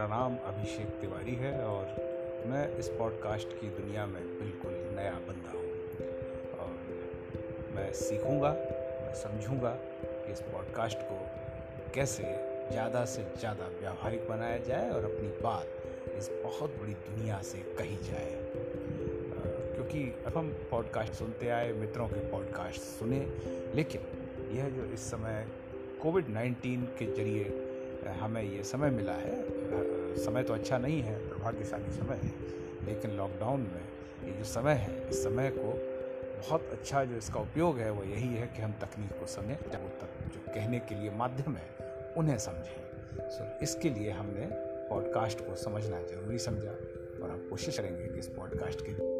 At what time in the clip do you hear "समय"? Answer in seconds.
25.10-25.46, 28.62-28.90, 30.24-30.42, 31.90-32.16, 34.44-34.72, 35.24-35.50